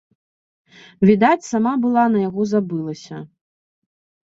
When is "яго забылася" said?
2.27-3.23